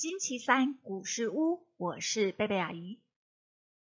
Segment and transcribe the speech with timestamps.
[0.00, 3.02] 星期三故事屋，我是贝贝阿姨。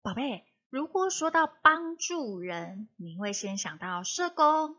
[0.02, 4.77] 宝贝，如果说到帮助人，你会先想到社工、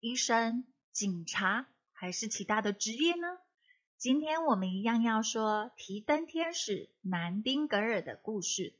[0.00, 3.38] 医生、警察，还是其他的职业呢？
[3.96, 8.78] 今天我们一样要说提灯天使南丁格尔的故事。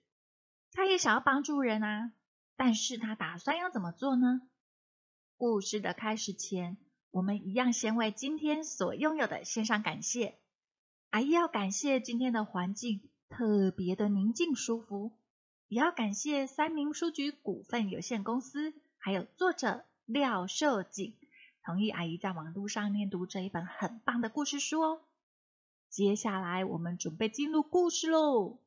[0.73, 2.13] 他也想要帮助人啊，
[2.55, 4.43] 但是他打算要怎么做呢？
[5.39, 6.77] 故事的开始前，
[7.11, 10.39] 我们一样先为今天所拥有的献上感谢。
[11.15, 15.13] 阿姨要感谢今天的环境特别的宁静舒服，
[15.69, 21.15] 也要感谢三明书局股份有限公司，还有作者廖秀景
[21.65, 25.03] 同意阿姨在网络上念读这一本很棒的故事书哦。
[25.89, 28.59] 接下来我们准备进入故事喽。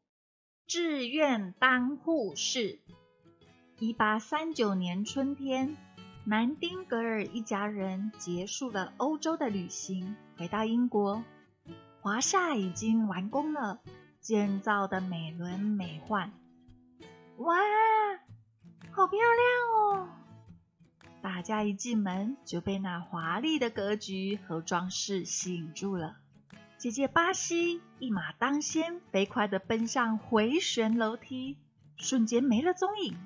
[0.67, 2.79] 志愿当护士。
[3.77, 5.75] 一八三九年春天，
[6.23, 11.25] 南丁格尔一家人结束了欧洲的旅行，回到英国。
[12.07, 13.81] 华夏已经完工了，
[14.21, 16.31] 建造的美轮美奂。
[17.35, 17.57] 哇，
[18.91, 20.09] 好漂亮哦！
[21.21, 26.15] 大家一进门就被那华丽的格局和装饰吸引住了。
[26.77, 31.57] 姐姐巴西一马当先，飞快地奔向回旋楼梯，
[31.97, 33.17] 瞬间没了踪影。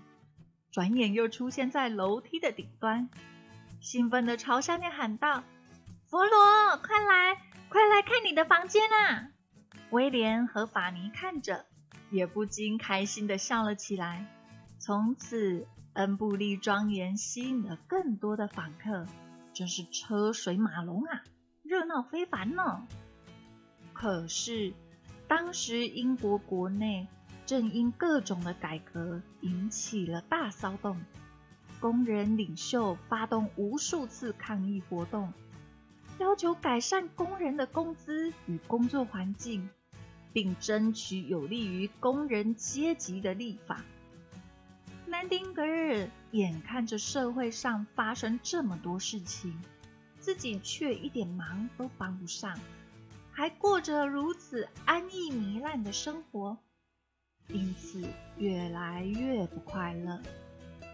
[0.71, 3.11] 转眼又出现在楼梯的顶端，
[3.79, 5.43] 兴奋地朝下面喊道
[6.09, 9.31] ：“佛罗，快来！”快来看你的房间啊！
[9.91, 11.65] 威廉和法尼看着，
[12.09, 14.27] 也不禁开心的笑了起来。
[14.77, 19.05] 从此，恩布利庄园吸引了更多的访客，
[19.53, 21.23] 真是车水马龙啊，
[21.63, 22.85] 热闹非凡呢。
[23.93, 24.73] 可是，
[25.29, 27.07] 当时英国国内
[27.45, 31.01] 正因各种的改革引起了大骚动，
[31.79, 35.31] 工人领袖发动无数次抗议活动。
[36.21, 39.67] 要求改善工人的工资与工作环境，
[40.31, 43.83] 并争取有利于工人阶级的立法。
[45.07, 49.59] 南丁格尔眼看着社会上发生这么多事情，
[50.19, 52.55] 自己却一点忙都帮不上，
[53.31, 56.59] 还过着如此安逸糜烂的生活，
[57.47, 58.07] 因此
[58.37, 60.21] 越来越不快乐。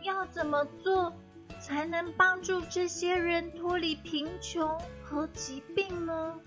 [0.04, 1.14] 要怎么做？
[1.60, 4.80] 才能帮助这些人脱离贫穷
[5.10, 6.38] 和疾病呢？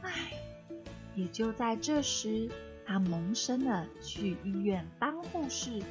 [0.00, 0.32] 唉，
[1.14, 2.50] 也就在这时，
[2.86, 5.82] 他萌生了去医院当护士，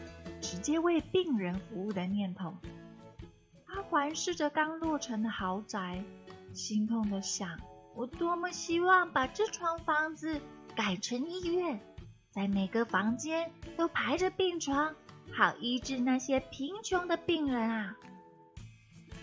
[0.42, 2.56] 直接为病人服务的念头。
[3.68, 6.04] 他环视着刚落成的豪宅，
[6.52, 7.59] 心痛的想：
[7.94, 10.42] 我多么希望把这幢房子
[10.75, 11.80] 改成医院，
[12.31, 14.96] 在每个房间都排着病床，
[15.31, 17.96] 好医治那些贫穷的病人啊！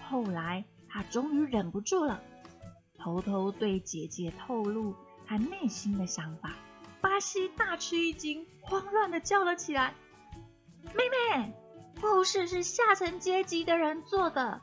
[0.09, 2.21] 后来，他终于忍不住了，
[3.03, 4.95] 偷偷对姐姐透露
[5.27, 6.53] 她内心的想法。
[7.01, 9.95] 巴西大吃一惊，慌乱的叫了起来
[10.95, 11.03] ：“妹
[11.35, 11.55] 妹，
[12.01, 14.61] 护士是下层阶级的人做的，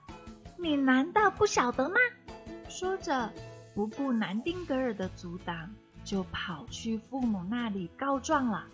[0.57, 1.95] 你难道不晓得吗？”
[2.69, 3.33] 说着，
[3.73, 8.67] 不顾南丁格尔的阻挡，就跑去父母那里告状了。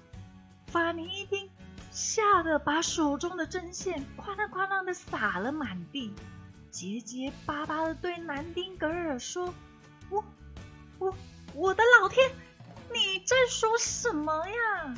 [0.68, 1.50] 法尼一听，
[1.91, 6.13] 吓得把手中的针线哐啷哐啷的撒了满地。
[6.73, 9.53] 结结巴巴的对南丁格尔说
[10.09, 10.25] ：“我、
[10.97, 11.16] 我、
[11.53, 12.31] 我的老天，
[12.91, 14.97] 你在说什么呀？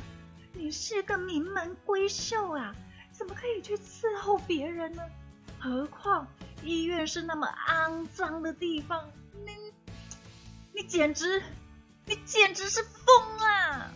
[0.54, 2.74] 你是个名门闺秀啊，
[3.12, 5.02] 怎么可以去伺候别人呢？
[5.60, 6.26] 何况
[6.62, 9.10] 医院是那么肮脏的地方，
[9.44, 9.52] 你、
[10.72, 11.42] 你简直、
[12.06, 13.92] 你简直是疯了！”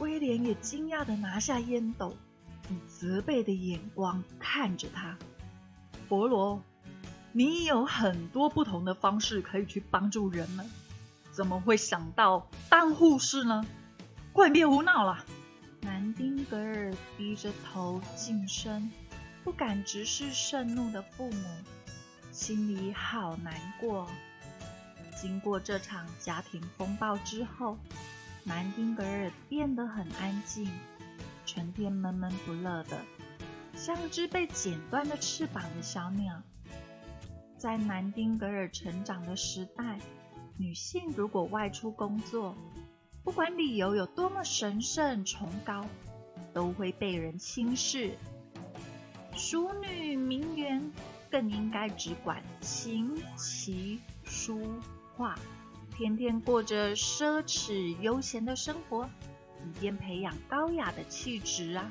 [0.00, 2.14] 威廉也惊讶的拿下烟斗，
[2.68, 5.16] 以责备的眼光看着他，
[6.10, 6.62] 佛罗。
[7.36, 10.70] 你有很多不同的方式可以去帮助人们，
[11.32, 13.66] 怎么会想到当护士呢？
[14.32, 15.24] 快别胡闹了！
[15.80, 18.88] 南丁格尔低着头噤声，
[19.42, 21.44] 不敢直视盛怒的父母，
[22.30, 24.08] 心里好难过。
[25.20, 27.76] 经过这场家庭风暴之后，
[28.44, 30.70] 南丁格尔变得很安静，
[31.44, 32.96] 成天闷闷不乐的，
[33.74, 36.40] 像只被剪断了翅膀的小鸟。
[37.64, 39.98] 在南丁格尔成长的时代，
[40.58, 42.54] 女性如果外出工作，
[43.22, 45.86] 不管理由有多么神圣崇高，
[46.52, 48.18] 都会被人轻视。
[49.32, 50.92] 淑女名媛
[51.30, 54.60] 更应该只管琴棋书
[55.16, 55.34] 画，
[55.96, 59.08] 天天过着奢侈悠闲的生活，
[59.64, 61.90] 以便培养高雅的气质啊！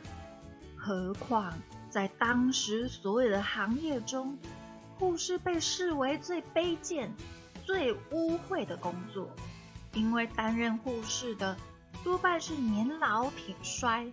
[0.78, 1.52] 何况
[1.90, 4.38] 在当时所有的行业中，
[5.04, 7.14] 护士被视为最卑贱、
[7.66, 9.30] 最污秽的工作，
[9.92, 11.58] 因为担任护士的
[12.06, 14.10] 多半是年老体衰、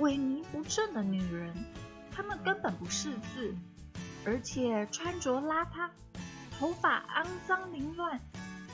[0.00, 1.54] 萎靡不振的女人，
[2.10, 3.54] 她们根本不识字，
[4.24, 5.88] 而且穿着邋遢，
[6.58, 8.20] 头发肮脏凌乱，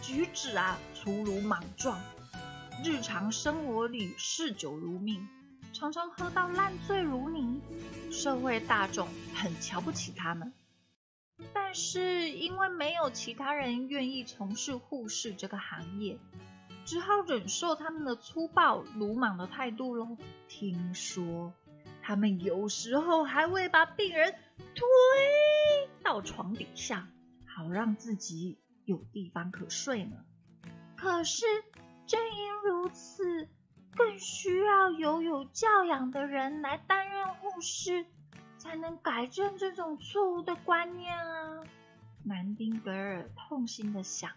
[0.00, 2.00] 举止啊粗鲁莽撞，
[2.82, 5.28] 日常生活里嗜酒如命。
[5.74, 7.60] 常常喝到烂醉如泥，
[8.10, 10.50] 社会大众很瞧不起他们。
[11.74, 16.18] 是因为没有其他人愿意从事护士这个行业，
[16.84, 20.16] 只好忍受他们的粗暴鲁莽的态度喽。
[20.48, 21.52] 听说
[22.02, 24.84] 他们有时候还会把病人推
[26.02, 27.08] 到床底下，
[27.46, 30.16] 好让自己有地方可睡呢。
[30.96, 31.46] 可是
[32.06, 33.48] 正因如此。
[33.94, 38.06] 更需要有有教养的人来担任护士，
[38.56, 41.41] 才能改正这种错误的观念啊！
[42.24, 44.30] 南丁格尔痛心的想。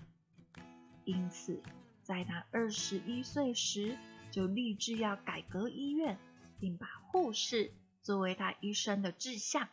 [1.03, 1.61] 因此，
[2.01, 3.97] 在他二十一岁时，
[4.31, 6.17] 就立志要改革医院，
[6.59, 7.71] 并把护士
[8.01, 9.69] 作为他一生的志向。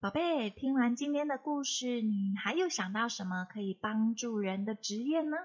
[0.00, 5.36] 宝贝，听完今天的故事，你还有想到什么可以帮助人的职业呢？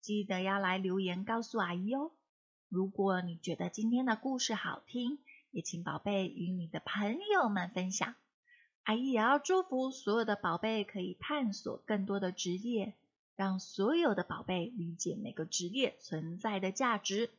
[0.00, 2.12] 记得要来留言告诉阿姨哦。
[2.68, 5.18] 如果你觉得今天的故事好听，
[5.50, 8.14] 也请宝贝与你的朋友们分享。
[8.90, 12.94] 阿姨也要祝福所有的宝贝可以探索更多的职业，
[13.36, 17.30] 让所有的宝贝理解每个职业存在的价值。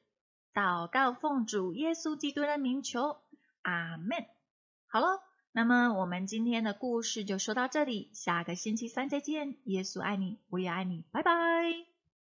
[0.53, 3.17] 祷告奉主耶稣基督的名求，
[3.63, 4.25] 阿门。
[4.87, 5.21] 好了，
[5.51, 9.57] 那么我们今天的故事就说到这里，下个星期三再见。
[9.65, 11.90] 耶稣爱你，我也爱你，拜拜。